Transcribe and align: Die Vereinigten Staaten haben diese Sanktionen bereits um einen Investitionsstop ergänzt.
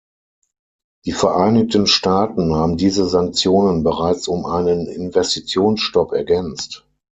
Die 1.05 1.11
Vereinigten 1.11 1.85
Staaten 1.85 2.55
haben 2.55 2.75
diese 2.75 3.07
Sanktionen 3.07 3.83
bereits 3.83 4.27
um 4.27 4.47
einen 4.47 4.87
Investitionsstop 4.87 6.13
ergänzt. 6.13 6.87